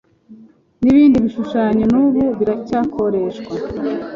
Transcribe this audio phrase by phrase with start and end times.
[0.81, 3.53] nibindi bishushanyo n'ubu biracyakoreshwa